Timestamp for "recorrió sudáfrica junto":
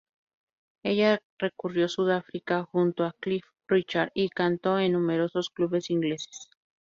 1.37-3.03